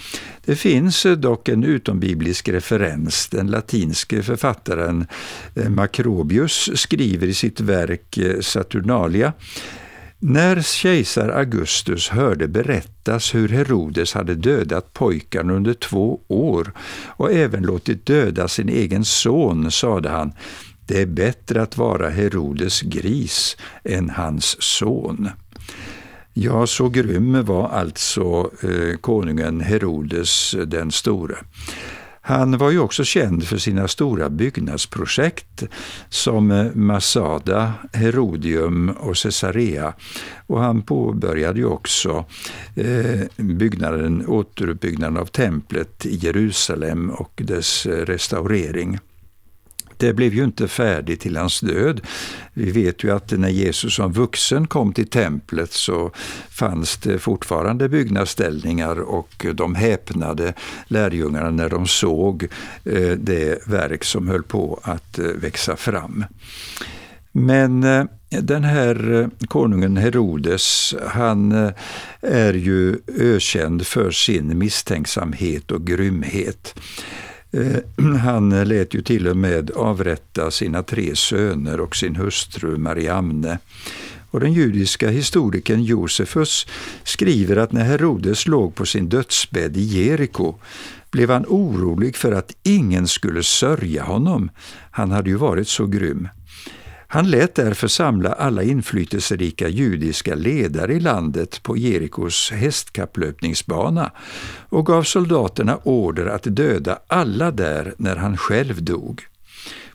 Det 0.44 0.56
finns 0.56 1.06
eh, 1.06 1.12
dock 1.12 1.48
en 1.48 1.64
utombiblisk 1.64 2.48
referens. 2.48 3.28
Den 3.28 3.46
latinske 3.46 4.22
författaren 4.22 5.06
eh, 5.54 5.68
Macrobius 5.68 6.70
skriver 6.74 7.26
i 7.26 7.34
sitt 7.34 7.60
verk 7.60 8.18
Saturnalia 8.40 9.32
när 10.24 10.62
kejsar 10.62 11.28
Augustus 11.28 12.08
hörde 12.08 12.48
berättas 12.48 13.34
hur 13.34 13.48
Herodes 13.48 14.14
hade 14.14 14.34
dödat 14.34 14.92
pojkarna 14.92 15.52
under 15.52 15.74
två 15.74 16.20
år 16.28 16.72
och 17.06 17.32
även 17.32 17.62
låtit 17.62 18.06
döda 18.06 18.48
sin 18.48 18.68
egen 18.68 19.04
son, 19.04 19.70
sade 19.70 20.08
han, 20.08 20.32
det 20.86 21.02
är 21.02 21.06
bättre 21.06 21.62
att 21.62 21.76
vara 21.76 22.08
Herodes 22.08 22.80
gris 22.80 23.56
än 23.84 24.10
hans 24.10 24.62
son. 24.62 25.28
Ja, 26.34 26.66
så 26.66 26.88
grym 26.88 27.44
var 27.44 27.68
alltså 27.68 28.50
eh, 28.62 28.96
konungen 28.96 29.60
Herodes 29.60 30.54
den 30.66 30.90
store. 30.90 31.36
Han 32.24 32.58
var 32.58 32.70
ju 32.70 32.78
också 32.78 33.04
känd 33.04 33.44
för 33.48 33.56
sina 33.56 33.88
stora 33.88 34.28
byggnadsprojekt 34.30 35.62
som 36.08 36.50
eh, 36.50 36.74
Masada, 36.74 37.72
Herodium 37.92 38.88
och 38.88 39.16
Caesarea. 39.16 39.94
Och 40.46 40.60
han 40.60 40.82
påbörjade 40.82 41.58
ju 41.58 41.66
också 41.66 42.24
eh, 42.76 43.20
byggnaden, 43.36 44.26
återuppbyggnaden 44.26 45.16
av 45.16 45.26
templet 45.26 46.06
i 46.06 46.16
Jerusalem 46.16 47.10
och 47.10 47.42
dess 47.44 47.86
eh, 47.86 48.04
restaurering. 48.04 48.98
Det 50.02 50.12
blev 50.12 50.34
ju 50.34 50.44
inte 50.44 50.68
färdigt 50.68 51.20
till 51.20 51.36
hans 51.36 51.60
död. 51.60 52.00
Vi 52.52 52.70
vet 52.70 53.04
ju 53.04 53.10
att 53.10 53.30
när 53.30 53.48
Jesus 53.48 53.94
som 53.94 54.12
vuxen 54.12 54.66
kom 54.66 54.92
till 54.92 55.06
templet 55.06 55.72
så 55.72 56.10
fanns 56.50 56.96
det 56.96 57.18
fortfarande 57.18 57.88
byggnadsställningar 57.88 59.00
och 59.00 59.46
de 59.54 59.74
häpnade 59.74 60.54
lärjungarna 60.86 61.50
när 61.50 61.68
de 61.68 61.86
såg 61.86 62.48
eh, 62.84 63.10
det 63.10 63.68
verk 63.68 64.04
som 64.04 64.28
höll 64.28 64.42
på 64.42 64.80
att 64.82 65.18
eh, 65.18 65.24
växa 65.24 65.76
fram. 65.76 66.24
Men 67.32 67.84
eh, 67.84 68.04
den 68.28 68.64
här 68.64 69.30
konungen 69.48 69.96
Herodes, 69.96 70.94
han 71.06 71.72
är 72.20 72.54
ju 72.54 72.98
ökänd 73.18 73.86
för 73.86 74.10
sin 74.10 74.58
misstänksamhet 74.58 75.70
och 75.70 75.86
grymhet. 75.86 76.74
Eh, 77.52 77.76
han 78.22 78.68
lät 78.68 78.94
ju 78.94 79.02
till 79.02 79.28
och 79.28 79.36
med 79.36 79.70
avrätta 79.70 80.50
sina 80.50 80.82
tre 80.82 81.16
söner 81.16 81.80
och 81.80 81.96
sin 81.96 82.16
hustru 82.16 82.78
Mariamne. 82.78 83.58
Och 84.30 84.40
den 84.40 84.52
judiska 84.52 85.08
historikern 85.08 85.82
Josefus 85.82 86.66
skriver 87.04 87.56
att 87.56 87.72
när 87.72 87.84
Herodes 87.84 88.46
låg 88.46 88.74
på 88.74 88.86
sin 88.86 89.08
dödsbädd 89.08 89.76
i 89.76 89.80
Jeriko 89.80 90.54
blev 91.10 91.30
han 91.30 91.46
orolig 91.48 92.16
för 92.16 92.32
att 92.32 92.52
ingen 92.62 93.08
skulle 93.08 93.42
sörja 93.42 94.02
honom. 94.02 94.50
Han 94.90 95.10
hade 95.10 95.30
ju 95.30 95.36
varit 95.36 95.68
så 95.68 95.86
grym. 95.86 96.28
Han 97.12 97.30
lät 97.30 97.54
därför 97.54 97.88
samla 97.88 98.32
alla 98.32 98.62
inflytelserika 98.62 99.68
judiska 99.68 100.34
ledare 100.34 100.94
i 100.94 101.00
landet 101.00 101.62
på 101.62 101.76
Jerikos 101.76 102.50
hästkapplöpningsbana 102.50 104.10
och 104.68 104.86
gav 104.86 105.02
soldaterna 105.02 105.76
order 105.76 106.26
att 106.26 106.42
döda 106.42 106.98
alla 107.06 107.50
där 107.50 107.94
när 107.96 108.16
han 108.16 108.36
själv 108.36 108.82
dog. 108.82 109.26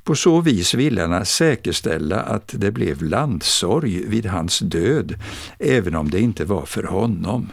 På 0.04 0.16
så 0.16 0.42
vis 0.42 0.74
ville 0.74 1.02
han 1.02 1.26
säkerställa 1.26 2.20
att 2.20 2.54
det 2.58 2.72
blev 2.72 3.04
landsorg 3.04 4.04
vid 4.08 4.26
hans 4.26 4.60
död, 4.60 5.20
även 5.60 5.96
om 5.96 6.10
det 6.10 6.20
inte 6.20 6.46
var 6.46 6.66
för 6.66 6.84
honom. 6.84 7.50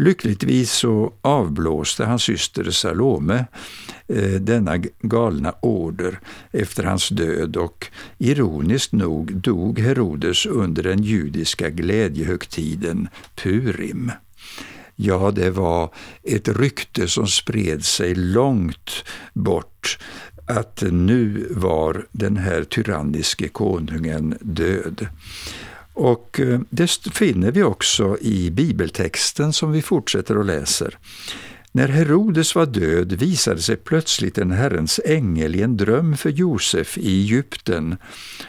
Lyckligtvis 0.00 0.72
så 0.72 1.12
avblåste 1.22 2.04
hans 2.04 2.22
syster 2.22 2.70
Salome 2.70 3.46
eh, 4.08 4.40
denna 4.40 4.76
galna 5.00 5.54
order 5.62 6.20
efter 6.52 6.84
hans 6.84 7.08
död 7.08 7.56
och 7.56 7.86
ironiskt 8.18 8.92
nog 8.92 9.36
dog 9.36 9.78
Herodes 9.78 10.46
under 10.46 10.82
den 10.82 11.02
judiska 11.02 11.70
glädjehögtiden 11.70 13.08
Purim. 13.34 14.12
Ja, 14.96 15.30
det 15.30 15.50
var 15.50 15.94
ett 16.22 16.48
rykte 16.48 17.08
som 17.08 17.26
spred 17.26 17.84
sig 17.84 18.14
långt 18.14 19.04
bort 19.34 19.98
att 20.46 20.82
nu 20.90 21.46
var 21.50 22.06
den 22.12 22.36
här 22.36 22.64
tyranniske 22.64 23.48
konungen 23.48 24.38
död. 24.40 25.06
Och 25.94 26.40
eh, 26.40 26.60
det 26.70 26.90
finner 26.90 27.50
vi 27.50 27.62
också 27.62 28.18
i 28.20 28.50
bibeltexten 28.50 29.52
som 29.52 29.72
vi 29.72 29.82
fortsätter 29.82 30.38
och 30.38 30.44
läser. 30.44 30.98
När 31.72 31.88
Herodes 31.88 32.54
var 32.54 32.66
död 32.66 33.12
visade 33.12 33.62
sig 33.62 33.76
plötsligt 33.76 34.38
en 34.38 34.50
Herrens 34.50 35.00
ängel 35.04 35.56
i 35.56 35.62
en 35.62 35.76
dröm 35.76 36.16
för 36.16 36.30
Josef 36.30 36.98
i 36.98 37.20
Egypten 37.20 37.96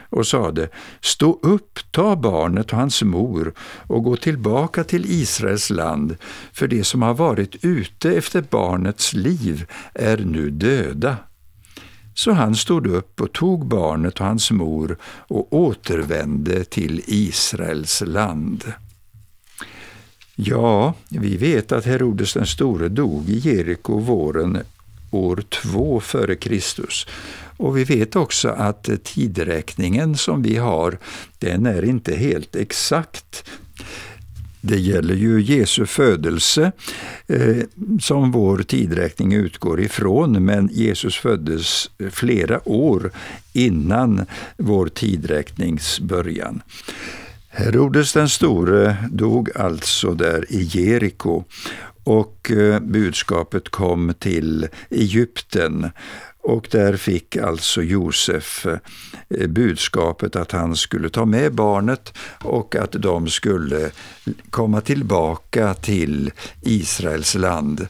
och 0.09 0.27
sade 0.27 0.69
Stå 1.01 1.39
upp, 1.41 1.79
ta 1.91 2.15
barnet 2.15 2.71
och 2.71 2.79
hans 2.79 3.03
mor 3.03 3.53
och 3.87 4.03
gå 4.03 4.15
tillbaka 4.15 4.83
till 4.83 5.05
Israels 5.07 5.69
land, 5.69 6.15
för 6.53 6.67
de 6.67 6.83
som 6.83 7.01
har 7.01 7.13
varit 7.13 7.65
ute 7.65 8.11
efter 8.11 8.41
barnets 8.41 9.13
liv 9.13 9.65
är 9.93 10.17
nu 10.17 10.49
döda. 10.49 11.17
Så 12.23 12.31
han 12.31 12.55
stod 12.55 12.87
upp 12.87 13.21
och 13.21 13.33
tog 13.33 13.65
barnet 13.65 14.19
och 14.19 14.25
hans 14.25 14.51
mor 14.51 14.97
och 15.03 15.53
återvände 15.53 16.63
till 16.63 17.01
Israels 17.07 18.03
land. 18.05 18.73
Ja, 20.35 20.93
vi 21.09 21.37
vet 21.37 21.71
att 21.71 21.85
Herodes 21.85 22.33
den 22.33 22.45
store 22.45 22.89
dog 22.89 23.29
i 23.29 23.37
Jeriko 23.37 23.99
våren 23.99 24.59
år 25.11 25.43
2 25.49 25.99
före 25.99 26.35
Kristus. 26.35 27.07
Och 27.57 27.77
vi 27.77 27.83
vet 27.83 28.15
också 28.15 28.49
att 28.49 28.89
tidräkningen 29.03 30.17
som 30.17 30.41
vi 30.41 30.57
har, 30.57 30.97
den 31.39 31.65
är 31.65 31.85
inte 31.85 32.15
helt 32.15 32.55
exakt. 32.55 33.49
Det 34.61 34.79
gäller 34.79 35.15
ju 35.15 35.41
Jesu 35.41 35.85
födelse 35.85 36.71
eh, 37.27 37.57
som 38.01 38.31
vår 38.31 38.57
tidräkning 38.57 39.33
utgår 39.33 39.81
ifrån, 39.81 40.45
men 40.45 40.69
Jesus 40.71 41.15
föddes 41.15 41.89
flera 42.11 42.69
år 42.69 43.11
innan 43.53 44.25
vår 44.57 44.87
tidräknings 44.87 45.99
början. 45.99 46.61
Herodes 47.49 48.13
den 48.13 48.29
store 48.29 48.95
dog 49.11 49.49
alltså 49.55 50.13
där 50.13 50.45
i 50.49 50.61
Jeriko 50.63 51.43
och 52.03 52.51
eh, 52.51 52.79
budskapet 52.79 53.69
kom 53.69 54.13
till 54.19 54.67
Egypten 54.89 55.89
och 56.43 56.67
där 56.71 56.97
fick 56.97 57.37
alltså 57.37 57.81
Josef 57.81 58.65
eh, 58.65 59.47
budskapet 59.47 60.35
att 60.35 60.51
han 60.51 60.75
skulle 60.75 61.09
ta 61.09 61.25
med 61.25 61.53
barnet 61.53 62.13
och 62.43 62.75
att 62.75 62.91
de 62.91 63.27
skulle 63.27 63.91
komma 64.49 64.81
tillbaka 64.81 65.73
till 65.73 66.31
Israels 66.61 67.35
land. 67.35 67.87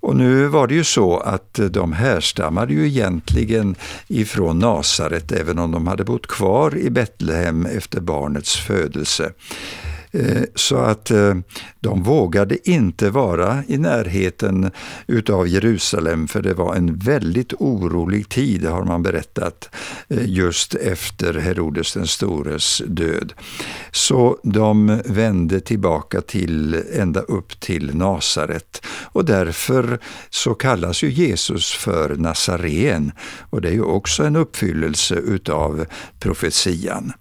Och 0.00 0.16
nu 0.16 0.46
var 0.46 0.66
det 0.66 0.74
ju 0.74 0.84
så 0.84 1.18
att 1.18 1.60
de 1.70 1.92
härstammade 1.92 2.72
ju 2.72 2.86
egentligen 2.86 3.74
ifrån 4.08 4.58
Nasaret, 4.58 5.32
även 5.32 5.58
om 5.58 5.72
de 5.72 5.86
hade 5.86 6.04
bott 6.04 6.26
kvar 6.26 6.76
i 6.76 6.90
Betlehem 6.90 7.66
efter 7.66 8.00
barnets 8.00 8.56
födelse. 8.56 9.32
Eh, 10.12 10.42
så 10.54 10.76
att 10.76 11.10
eh, 11.10 11.34
de 11.80 12.02
vågade 12.02 12.70
inte 12.70 13.10
vara 13.10 13.62
i 13.68 13.78
närheten 13.78 14.70
utav 15.06 15.48
Jerusalem 15.48 16.28
för 16.28 16.42
det 16.42 16.54
var 16.54 16.74
en 16.74 16.96
väldigt 16.96 17.52
orolig 17.52 18.28
tid 18.28 18.64
har 18.64 18.84
man 18.84 19.02
berättat 19.02 19.70
eh, 20.08 20.28
just 20.28 20.74
efter 20.74 21.34
Herodes 21.34 21.92
den 21.92 22.06
stores 22.06 22.82
död. 22.86 23.32
Så 23.92 24.38
de 24.42 25.00
vände 25.04 25.60
tillbaka 25.60 26.20
till 26.20 26.82
ända 26.92 27.20
upp 27.20 27.60
till 27.60 27.96
Nasaret 27.96 28.82
och 29.04 29.24
därför 29.24 29.98
så 30.30 30.54
kallas 30.54 31.02
ju 31.02 31.10
Jesus 31.10 31.72
för 31.72 32.16
Nazaren 32.16 33.12
och 33.50 33.60
det 33.60 33.68
är 33.68 33.72
ju 33.72 33.82
också 33.82 34.24
en 34.24 34.36
uppfyllelse 34.36 35.14
utav 35.14 35.86
profetian. 36.18 37.12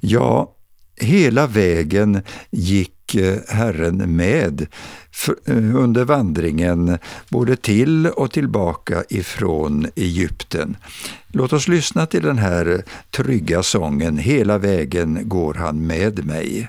Ja, 0.00 0.54
Hela 1.00 1.46
vägen 1.46 2.22
gick 2.50 3.14
eh, 3.14 3.38
Herren 3.48 4.16
med 4.16 4.66
eh, 5.44 5.76
under 5.76 6.04
vandringen 6.04 6.98
både 7.28 7.56
till 7.56 8.06
och 8.06 8.30
tillbaka 8.30 9.04
ifrån 9.08 9.86
Egypten. 9.96 10.76
Låt 11.32 11.52
oss 11.52 11.68
lyssna 11.68 12.06
till 12.06 12.22
den 12.22 12.38
här 12.38 12.82
trygga 13.10 13.62
sången 13.62 14.18
Hela 14.18 14.58
vägen 14.58 15.28
går 15.28 15.54
han 15.54 15.86
med 15.86 16.26
mig. 16.26 16.68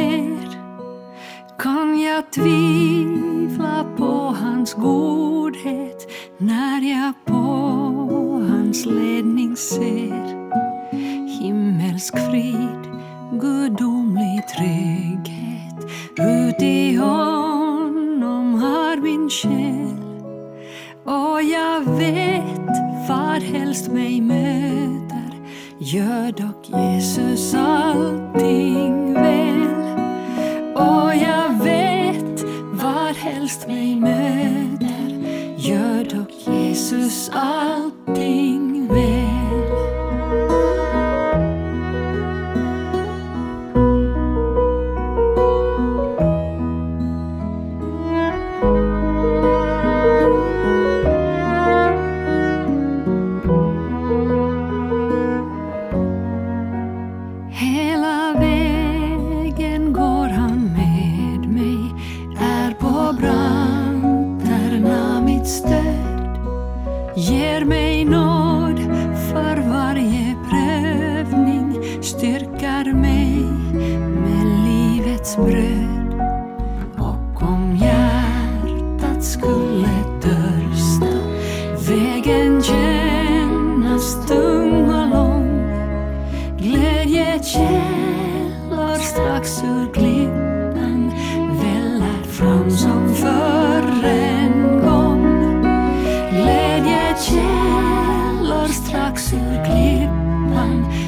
strax 99.21 99.33
ur 99.33 101.00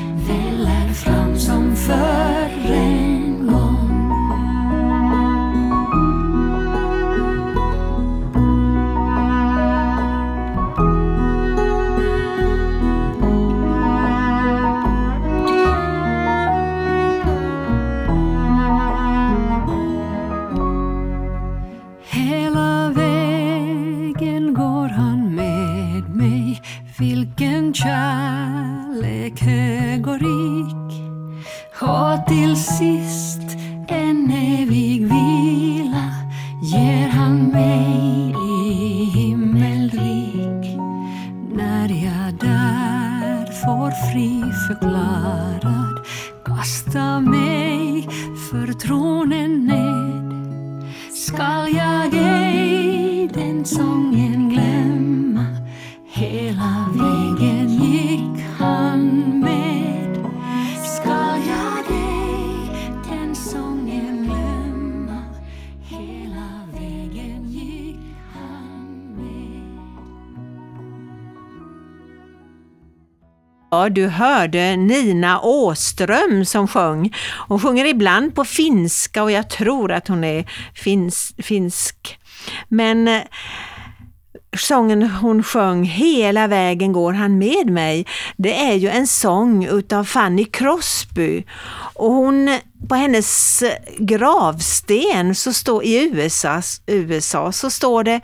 Ja, 73.83 73.89
du 73.89 74.07
hörde 74.07 74.75
Nina 74.75 75.41
Åström 75.41 76.45
som 76.45 76.67
sjöng. 76.67 77.15
Hon 77.47 77.59
sjunger 77.59 77.85
ibland 77.85 78.35
på 78.35 78.45
finska 78.45 79.23
och 79.23 79.31
jag 79.31 79.49
tror 79.49 79.91
att 79.91 80.07
hon 80.07 80.23
är 80.23 80.45
fins, 80.75 81.33
finsk. 81.37 82.19
Men 82.67 83.07
eh, 83.07 83.21
sången 84.57 85.03
hon 85.03 85.43
sjöng 85.43 85.83
Hela 85.83 86.47
vägen 86.47 86.91
går 86.91 87.13
han 87.13 87.37
med 87.37 87.69
mig, 87.69 88.05
det 88.37 88.59
är 88.59 88.73
ju 88.73 88.89
en 88.89 89.07
sång 89.07 89.65
utav 89.65 90.03
Fanny 90.03 90.45
Crosby. 90.45 91.43
Och 91.93 92.11
hon, 92.11 92.59
på 92.89 92.95
hennes 92.95 93.61
eh, 93.61 93.77
gravsten 93.97 95.35
så 95.35 95.53
står, 95.53 95.83
i 95.83 96.09
USA, 96.13 96.61
USA 96.85 97.51
så 97.51 97.69
står 97.69 98.03
det 98.03 98.21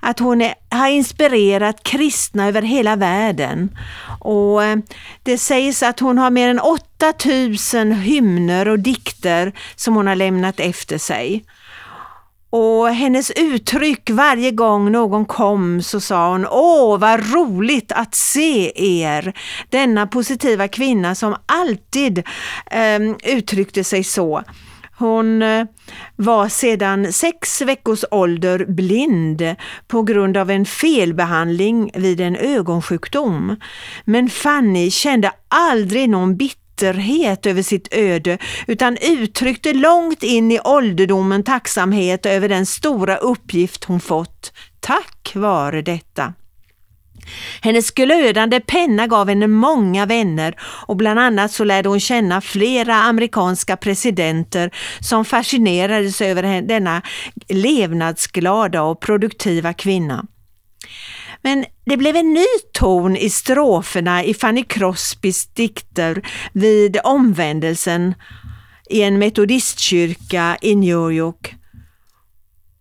att 0.00 0.18
hon 0.18 0.42
är, 0.42 0.54
har 0.68 0.88
inspirerat 0.88 1.82
kristna 1.82 2.48
över 2.48 2.62
hela 2.62 2.96
världen. 2.96 3.76
Och 4.20 4.64
eh, 4.64 4.78
Det 5.22 5.38
sägs 5.38 5.82
att 5.82 6.00
hon 6.00 6.18
har 6.18 6.30
mer 6.30 6.48
än 6.48 6.60
8000 6.60 7.92
hymner 7.92 8.68
och 8.68 8.78
dikter 8.78 9.52
som 9.76 9.94
hon 9.94 10.06
har 10.06 10.16
lämnat 10.16 10.60
efter 10.60 10.98
sig. 10.98 11.44
Och 12.52 12.88
hennes 12.88 13.30
uttryck 13.30 14.10
varje 14.10 14.50
gång 14.50 14.92
någon 14.92 15.24
kom 15.24 15.82
så 15.82 16.00
sa 16.00 16.32
hon 16.32 16.46
Åh 16.50 16.98
vad 16.98 17.32
roligt 17.32 17.92
att 17.92 18.14
se 18.14 18.72
er! 19.02 19.32
Denna 19.68 20.06
positiva 20.06 20.68
kvinna 20.68 21.14
som 21.14 21.36
alltid 21.46 22.18
eh, 22.70 23.00
uttryckte 23.24 23.84
sig 23.84 24.04
så. 24.04 24.42
Hon 25.00 25.42
eh, 25.42 25.64
var 26.16 26.48
sedan 26.48 27.12
sex 27.12 27.62
veckors 27.62 28.04
ålder 28.10 28.64
blind 28.68 29.54
på 29.86 30.02
grund 30.02 30.36
av 30.36 30.50
en 30.50 30.66
felbehandling 30.66 31.90
vid 31.94 32.20
en 32.20 32.36
ögonsjukdom. 32.36 33.56
Men 34.04 34.30
Fanny 34.30 34.90
kände 34.90 35.32
aldrig 35.48 36.10
någon 36.10 36.36
bitterhet 36.36 37.46
över 37.46 37.62
sitt 37.62 37.94
öde 37.94 38.38
utan 38.66 38.96
uttryckte 38.96 39.72
långt 39.72 40.22
in 40.22 40.52
i 40.52 40.60
ålderdomen 40.64 41.42
tacksamhet 41.42 42.26
över 42.26 42.48
den 42.48 42.66
stora 42.66 43.16
uppgift 43.16 43.84
hon 43.84 44.00
fått 44.00 44.52
tack 44.80 45.32
vare 45.34 45.82
detta. 45.82 46.32
Hennes 47.60 47.90
glödande 47.90 48.60
penna 48.60 49.06
gav 49.06 49.28
henne 49.28 49.46
många 49.46 50.06
vänner 50.06 50.54
och 50.86 50.96
bland 50.96 51.20
annat 51.20 51.52
så 51.52 51.64
lärde 51.64 51.88
hon 51.88 52.00
känna 52.00 52.40
flera 52.40 52.94
amerikanska 52.94 53.76
presidenter 53.76 54.70
som 55.00 55.24
fascinerades 55.24 56.20
över 56.20 56.62
denna 56.62 57.02
levnadsglada 57.48 58.82
och 58.82 59.00
produktiva 59.00 59.72
kvinna. 59.72 60.26
Men 61.42 61.64
det 61.84 61.96
blev 61.96 62.16
en 62.16 62.32
ny 62.34 62.46
ton 62.72 63.16
i 63.16 63.30
stroferna 63.30 64.24
i 64.24 64.34
Fanny 64.34 64.64
Crosbys 64.64 65.46
dikter 65.46 66.22
vid 66.52 66.98
omvändelsen 67.04 68.14
i 68.90 69.02
en 69.02 69.18
metodistkyrka 69.18 70.56
i 70.62 70.74
New 70.74 71.12
York. 71.12 71.59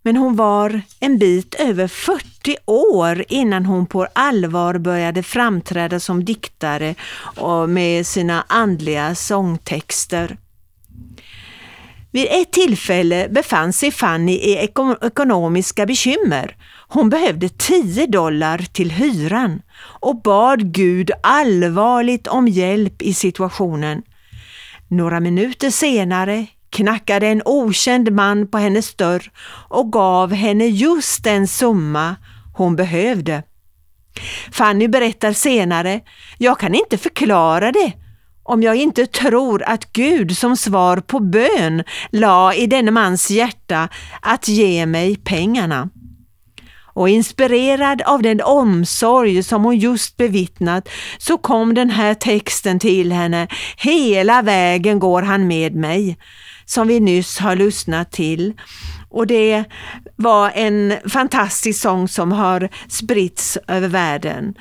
Men 0.04 0.18
hon 0.18 0.36
var 0.36 0.82
en 1.00 1.18
bit 1.18 1.56
över 1.56 1.88
40 1.88 2.58
år 2.66 3.26
innan 3.30 3.66
hon 3.66 3.86
på 3.86 4.08
allvar 4.14 4.78
började 4.78 5.24
framträda 5.24 6.00
som 6.00 6.26
diktare 6.26 6.96
och 7.36 7.70
med 7.70 8.08
sina 8.08 8.46
andliga 8.48 9.16
sångtexter. 9.16 10.38
Vid 12.12 12.28
ett 12.30 12.52
tillfälle 12.52 13.28
befann 13.30 13.74
sig 13.74 13.92
Fanny 13.92 14.34
i 14.34 14.70
ekonomiska 15.02 15.86
bekymmer. 15.86 16.56
Hon 16.88 17.10
behövde 17.10 17.50
10 17.50 18.08
dollar 18.08 18.58
till 18.58 18.92
hyran 18.92 19.62
och 19.80 20.22
bad 20.22 20.74
Gud 20.74 21.12
allvarligt 21.24 22.28
om 22.28 22.48
hjälp 22.48 23.02
i 23.02 23.14
situationen. 23.14 24.02
Några 24.88 25.20
minuter 25.20 25.70
senare 25.70 26.48
knackade 26.70 27.28
en 27.28 27.42
okänd 27.46 28.12
man 28.12 28.48
på 28.48 28.58
hennes 28.58 28.96
dörr 28.96 29.32
och 29.70 29.92
gav 29.92 30.34
henne 30.34 30.68
just 30.68 31.24
den 31.24 31.48
summa 31.48 32.16
hon 32.54 32.76
behövde. 32.76 33.44
Fanny 34.52 34.88
berättar 34.88 35.34
senare, 35.34 36.02
jag 36.38 36.60
kan 36.60 36.76
inte 36.76 36.98
förklara 36.98 37.72
det 37.72 37.94
om 38.50 38.64
jag 38.64 38.76
inte 38.76 39.06
tror 39.06 39.64
att 39.64 39.94
Gud 39.94 40.38
som 40.38 40.58
svar 40.58 40.98
på 40.98 41.20
bön 41.20 41.84
la 42.12 42.54
i 42.54 42.68
denne 42.68 42.92
mans 42.92 43.32
hjärta 43.32 43.90
att 44.22 44.48
ge 44.48 44.86
mig 44.86 45.16
pengarna. 45.16 45.90
Och 46.94 47.10
inspirerad 47.10 48.02
av 48.02 48.22
den 48.22 48.42
omsorg 48.42 49.44
som 49.44 49.64
hon 49.64 49.78
just 49.78 50.18
bevittnat 50.18 50.90
så 51.18 51.38
kom 51.38 51.74
den 51.74 51.90
här 51.90 52.14
texten 52.14 52.80
till 52.80 53.12
henne. 53.12 53.48
Hela 53.78 54.42
vägen 54.42 55.00
går 55.00 55.22
han 55.22 55.48
med 55.48 55.76
mig, 55.76 56.18
som 56.70 56.88
vi 56.88 57.00
nyss 57.00 57.38
har 57.40 57.56
lyssnat 57.56 58.12
till. 58.12 58.54
Och 59.10 59.28
det 59.28 59.64
var 60.16 60.52
en 60.56 60.94
fantastisk 61.10 61.82
sång 61.82 62.08
som 62.08 62.32
har 62.32 62.70
spritts 62.88 63.58
över 63.68 63.88
världen. 63.88 64.54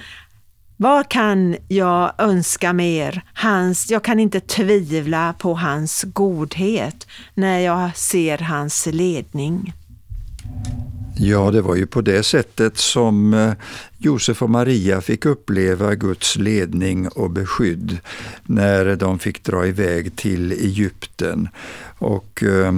Vad 0.77 1.09
kan 1.09 1.57
jag 1.69 2.13
önska 2.19 2.73
mer? 2.73 3.23
Hans, 3.35 3.91
jag 3.91 4.05
kan 4.05 4.21
inte 4.21 4.41
tvivla 4.41 5.35
på 5.39 5.55
hans 5.55 6.03
godhet 6.03 7.07
när 7.35 7.59
jag 7.59 7.97
ser 7.97 8.39
hans 8.39 8.87
ledning. 8.87 9.73
Ja, 11.21 11.51
det 11.51 11.63
var 11.63 11.77
ju 11.77 11.87
på 11.87 12.01
det 12.01 12.23
sättet 12.23 12.79
som 12.79 13.35
eh, 13.35 13.53
Josef 13.99 14.43
och 14.43 14.51
Maria 14.51 15.01
fick 15.01 15.27
uppleva 15.27 15.95
Guds 15.95 16.37
ledning 16.37 17.09
och 17.09 17.31
beskydd 17.31 17.99
när 18.47 18.97
de 18.97 19.19
fick 19.19 19.45
dra 19.45 19.67
iväg 19.67 20.17
till 20.17 20.53
Egypten. 20.53 21.49
Och 21.99 22.43
eh, 22.43 22.73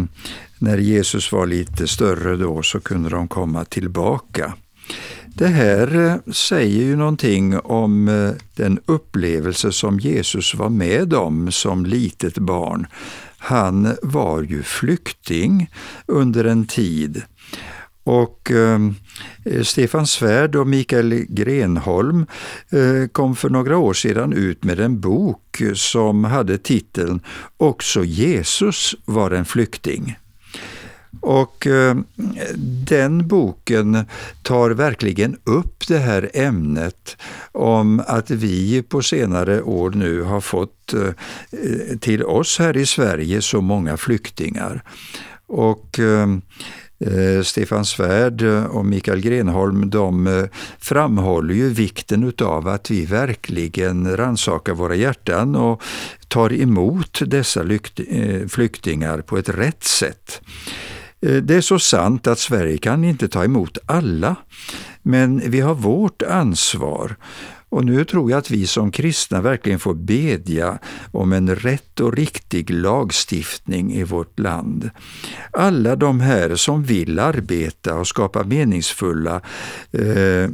när 0.59 0.79
Jesus 0.79 1.33
var 1.33 1.47
lite 1.47 1.89
större 1.89 2.37
då 2.37 2.63
så 2.63 2.81
kunde 2.81 3.11
de 3.11 3.29
komma 3.29 3.65
tillbaka. 3.65 4.55
Det 5.27 5.49
här 5.49 6.07
eh, 6.07 6.33
säger 6.33 6.85
ju 6.85 6.97
någonting 6.97 7.59
om 7.59 8.07
den 8.55 8.81
upplevelse 8.87 9.73
som 9.73 10.01
Jesus 10.01 10.55
var 10.55 10.69
med 10.69 11.15
om 11.15 11.53
som 11.53 11.87
litet 11.87 12.39
barn. 12.39 12.87
Han 13.39 13.97
var 14.03 14.43
ju 14.43 14.63
flykting 14.63 15.71
under 16.07 16.45
en 16.45 16.67
tid 16.67 17.23
och 18.11 18.51
ehm, 18.51 18.95
eh, 19.45 19.63
Stefan 19.63 20.07
Svärd 20.07 20.57
och 20.57 20.67
Mikael 20.67 21.25
Grenholm 21.29 22.27
eh, 22.71 23.09
kom 23.13 23.37
för 23.37 23.51
några 23.51 23.79
år 23.79 23.95
sedan 23.95 24.33
ut 24.33 24.65
med 24.65 24.81
en 24.81 25.01
bok 25.01 25.63
som 25.75 26.25
hade 26.25 26.59
titeln 26.59 27.21
Också 27.57 28.05
Jesus 28.05 28.95
var 29.05 29.31
en 29.31 29.45
flykting. 29.45 30.17
Och 31.21 31.67
eh, 31.67 31.97
den 32.89 33.29
boken 33.29 34.05
tar 34.43 34.71
verkligen 34.71 35.37
upp 35.45 35.89
det 35.89 35.99
här 35.99 36.31
ämnet 36.35 37.17
om 37.53 38.03
att 38.07 38.31
vi 38.31 38.83
på 38.83 39.03
senare 39.03 39.63
år 39.63 39.91
nu 39.91 40.23
har 40.23 40.41
fått 40.41 40.93
eh, 40.93 41.99
till 42.01 42.25
oss 42.25 42.59
här 42.59 42.77
i 42.77 42.87
Sverige 42.87 43.43
så 43.43 43.61
många 43.61 43.97
flyktingar. 43.97 44.83
Och 45.47 45.99
eh, 45.99 46.27
Eh, 47.07 47.43
Stefan 47.43 47.85
Svärd 47.85 48.43
eh, 48.43 48.65
och 48.65 48.87
Mikael 48.87 49.21
Grenholm 49.21 49.91
de 49.91 50.27
eh, 50.27 50.45
framhåller 50.79 51.55
ju 51.55 51.69
vikten 51.69 52.25
utav 52.25 52.69
att 52.69 52.91
vi 52.91 53.07
verkligen 53.07 54.17
rannsakar 54.17 54.75
våra 54.75 54.95
hjärtan 54.95 55.57
och 55.57 55.83
tar 56.29 56.53
emot 56.53 57.21
dessa 57.27 57.63
eh, 57.63 58.47
flyktingar 58.49 59.21
på 59.21 59.39
ett 59.39 59.49
rätt 59.49 59.85
sätt. 59.85 60.41
Det 61.21 61.55
är 61.55 61.61
så 61.61 61.79
sant 61.79 62.27
att 62.27 62.39
Sverige 62.39 62.79
kan 62.79 63.05
inte 63.05 63.29
ta 63.29 63.45
emot 63.45 63.79
alla, 63.87 64.37
men 65.03 65.51
vi 65.51 65.61
har 65.61 65.75
vårt 65.75 66.23
ansvar 66.23 67.17
och 67.71 67.85
nu 67.85 68.05
tror 68.05 68.31
jag 68.31 68.39
att 68.39 68.51
vi 68.51 68.67
som 68.67 68.91
kristna 68.91 69.41
verkligen 69.41 69.79
får 69.79 69.95
bedja 69.95 70.79
om 71.13 71.33
en 71.33 71.57
rätt 71.57 72.01
och 72.01 72.17
riktig 72.17 72.71
lagstiftning 72.71 73.93
i 73.93 74.05
vårt 74.05 74.39
land. 74.39 74.91
Alla 75.53 75.97
de 75.97 76.21
här 76.21 76.57
som 76.57 76.85
vill 76.85 77.19
arbeta 77.19 77.95
och 77.95 78.07
skapa 78.07 78.45
meningsfulla 78.45 79.41
eh, 79.93 80.45
eh 80.45 80.51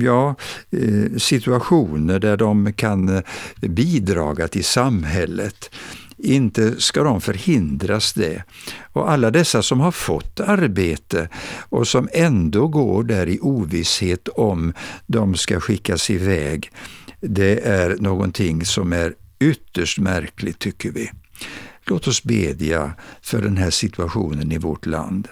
ja, 0.00 0.34
eh, 0.70 1.16
situationer 1.16 2.18
där 2.18 2.36
de 2.36 2.72
kan 2.72 3.22
bidraga 3.60 4.48
till 4.48 4.64
samhället 4.64 5.70
inte 6.18 6.80
ska 6.80 7.02
de 7.02 7.20
förhindras 7.20 8.12
det. 8.12 8.42
Och 8.92 9.10
alla 9.10 9.30
dessa 9.30 9.62
som 9.62 9.80
har 9.80 9.92
fått 9.92 10.40
arbete 10.40 11.28
och 11.68 11.88
som 11.88 12.08
ändå 12.12 12.68
går 12.68 13.02
där 13.02 13.28
i 13.28 13.38
ovisshet 13.40 14.28
om 14.28 14.72
de 15.06 15.34
ska 15.34 15.60
skickas 15.60 16.10
iväg, 16.10 16.70
det 17.20 17.66
är 17.66 17.96
någonting 18.00 18.64
som 18.64 18.92
är 18.92 19.14
ytterst 19.38 19.98
märkligt 19.98 20.58
tycker 20.58 20.90
vi. 20.90 21.10
Låt 21.84 22.08
oss 22.08 22.22
bedja 22.22 22.92
för 23.22 23.42
den 23.42 23.56
här 23.56 23.70
situationen 23.70 24.52
i 24.52 24.58
vårt 24.58 24.86
land. 24.86 25.28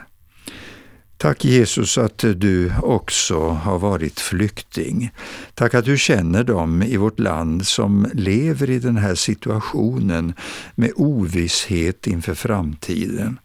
Tack 1.25 1.45
Jesus 1.45 1.99
att 1.99 2.19
du 2.19 2.73
också 2.83 3.49
har 3.49 3.79
varit 3.79 4.21
flykting. 4.21 5.11
Tack 5.55 5.75
att 5.75 5.85
du 5.85 5.99
känner 5.99 6.45
dem 6.45 6.83
i 6.83 6.97
vårt 6.97 7.19
land 7.19 7.67
som 7.67 8.07
lever 8.15 8.71
i 8.71 8.79
den 8.79 8.97
här 8.97 9.15
situationen 9.15 10.35
med 10.75 10.93
ovisshet 10.97 12.07
inför 12.07 12.35
framtiden. 12.35 13.39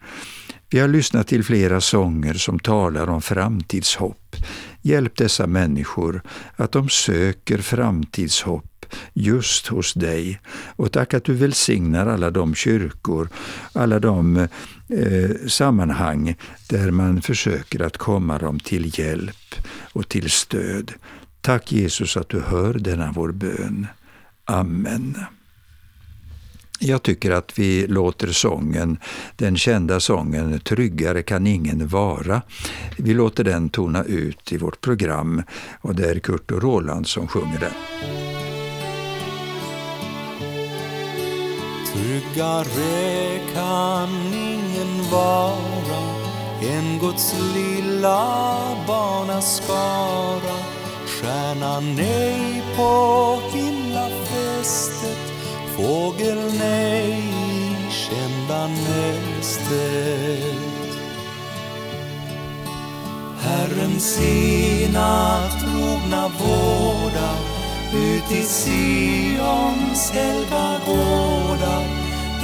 Vi 0.69 0.79
har 0.79 0.87
lyssnat 0.87 1.27
till 1.27 1.43
flera 1.43 1.81
sånger 1.81 2.33
som 2.33 2.59
talar 2.59 3.09
om 3.09 3.21
framtidshopp. 3.21 4.35
Hjälp 4.81 5.17
dessa 5.17 5.47
människor 5.47 6.21
att 6.55 6.71
de 6.71 6.89
söker 6.89 7.57
framtidshopp 7.57 8.68
just 9.13 9.67
hos 9.67 9.93
dig. 9.93 10.39
Och 10.75 10.91
tack 10.91 11.13
att 11.13 11.23
du 11.23 11.33
välsignar 11.33 12.07
alla 12.07 12.31
de 12.31 12.55
kyrkor, 12.55 13.29
alla 13.73 13.99
de 13.99 14.37
eh, 14.87 15.47
sammanhang 15.47 16.35
där 16.69 16.91
man 16.91 17.21
försöker 17.21 17.81
att 17.81 17.97
komma 17.97 18.37
dem 18.37 18.59
till 18.59 18.99
hjälp 18.99 19.55
och 19.93 20.09
till 20.09 20.29
stöd. 20.29 20.93
Tack 21.41 21.71
Jesus 21.71 22.17
att 22.17 22.29
du 22.29 22.39
hör 22.39 22.73
denna 22.73 23.11
vår 23.11 23.31
bön. 23.31 23.87
Amen. 24.45 25.17
Jag 26.81 27.03
tycker 27.03 27.31
att 27.31 27.59
vi 27.59 27.87
låter 27.87 28.27
sången, 28.27 28.97
den 29.35 29.57
kända 29.57 29.99
sången 29.99 30.59
Tryggare 30.59 31.23
kan 31.23 31.47
ingen 31.47 31.87
vara, 31.87 32.41
vi 32.97 33.13
låter 33.13 33.43
den 33.43 33.69
tona 33.69 34.03
ut 34.03 34.51
i 34.51 34.57
vårt 34.57 34.81
program 34.81 35.43
och 35.81 35.95
det 35.95 36.09
är 36.09 36.19
Kurt 36.19 36.51
och 36.51 36.63
Roland 36.63 37.07
som 37.07 37.27
sjunger 37.27 37.59
den. 37.59 38.38
Tryggare 41.93 43.39
kan 43.53 44.09
ingen 44.33 45.11
vara 45.11 46.01
än 46.61 46.99
Guds 46.99 47.35
lilla 47.53 48.57
barnaskara. 48.87 50.57
Stjärnan 51.07 51.99
ej 51.99 52.63
på 52.75 53.39
himlafästet, 53.53 55.33
fågel 55.77 56.53
nej 56.59 57.11
i 57.11 57.91
kända 57.91 58.67
nästet. 58.67 59.69
Herren 63.41 63.99
sina 63.99 65.39
trogna 65.49 66.31
vårdar 66.39 67.39
ut 67.93 68.31
i 68.31 68.43
Sions 68.43 70.11
helga 70.11 70.79
gård 70.85 71.28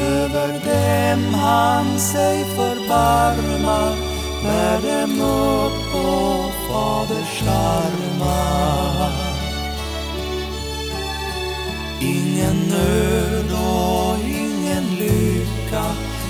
över 0.06 0.48
dem 0.48 1.34
han 1.34 2.00
sig 2.00 2.44
förbarmar 2.44 3.96
bär 4.44 4.82
dem 4.82 5.22
upp 5.22 5.96
och 5.96 6.52
Faders 6.70 7.44
armar. 7.48 9.12
Ingen 12.02 12.56
nöd 12.70 13.52
och 13.52 14.18
ingen 14.28 14.96
lycka 15.00 15.86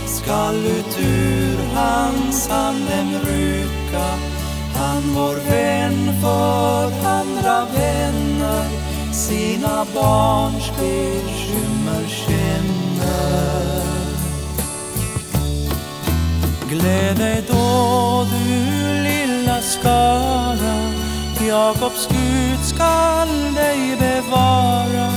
skall 0.06 0.56
ut 0.56 1.00
ur 1.00 1.76
hans 1.76 2.48
hand 2.48 2.80
dem 2.90 3.14
rycka. 3.24 4.08
Han 4.76 5.04
vår 5.16 5.50
vän 5.50 6.22
för 6.22 7.08
andra 7.08 7.66
vänner 7.76 8.66
sina 9.14 9.86
barns 9.94 10.72
bekymmer 10.80 12.08
känner. 12.08 12.85
Gläd 16.80 17.18
dig 17.18 17.44
då 17.48 18.26
du 18.32 19.04
lilla 19.04 19.62
skara, 19.62 20.76
Jakobs 21.48 22.08
Gud 22.08 22.60
skall 22.64 23.54
dig 23.56 23.98
bevara. 24.00 25.12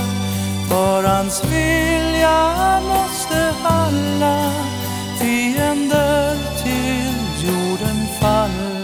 För 0.68 1.02
hans 1.02 1.44
vilja 1.44 2.80
måste 2.80 3.52
alla 3.64 4.52
fiender 5.20 6.36
till 6.62 7.48
jorden 7.48 8.06
falla. 8.20 8.77